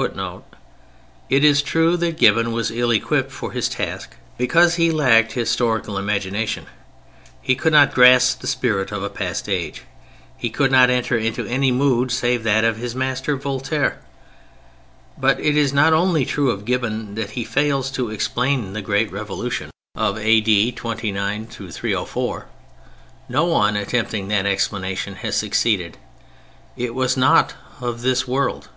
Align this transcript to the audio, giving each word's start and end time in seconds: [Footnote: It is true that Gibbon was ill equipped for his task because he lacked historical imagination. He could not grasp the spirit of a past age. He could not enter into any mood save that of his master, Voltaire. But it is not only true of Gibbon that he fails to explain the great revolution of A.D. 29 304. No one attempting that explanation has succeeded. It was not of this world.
[Footnote: 0.00 0.46
It 1.28 1.44
is 1.44 1.60
true 1.60 1.94
that 1.98 2.16
Gibbon 2.16 2.52
was 2.52 2.70
ill 2.70 2.90
equipped 2.90 3.30
for 3.30 3.52
his 3.52 3.68
task 3.68 4.16
because 4.38 4.76
he 4.76 4.90
lacked 4.90 5.32
historical 5.32 5.98
imagination. 5.98 6.64
He 7.42 7.54
could 7.54 7.74
not 7.74 7.92
grasp 7.94 8.40
the 8.40 8.46
spirit 8.46 8.92
of 8.92 9.02
a 9.02 9.10
past 9.10 9.46
age. 9.46 9.82
He 10.38 10.48
could 10.48 10.72
not 10.72 10.88
enter 10.88 11.18
into 11.18 11.44
any 11.46 11.70
mood 11.70 12.10
save 12.10 12.44
that 12.44 12.64
of 12.64 12.78
his 12.78 12.94
master, 12.94 13.36
Voltaire. 13.36 13.98
But 15.18 15.38
it 15.38 15.54
is 15.54 15.70
not 15.74 15.92
only 15.92 16.24
true 16.24 16.50
of 16.50 16.64
Gibbon 16.64 17.14
that 17.16 17.32
he 17.32 17.44
fails 17.44 17.90
to 17.90 18.08
explain 18.08 18.72
the 18.72 18.80
great 18.80 19.12
revolution 19.12 19.68
of 19.94 20.16
A.D. 20.16 20.72
29 20.72 21.46
304. 21.46 22.46
No 23.28 23.44
one 23.44 23.76
attempting 23.76 24.28
that 24.28 24.46
explanation 24.46 25.16
has 25.16 25.36
succeeded. 25.36 25.98
It 26.74 26.94
was 26.94 27.18
not 27.18 27.52
of 27.82 28.00
this 28.00 28.26
world. 28.26 28.70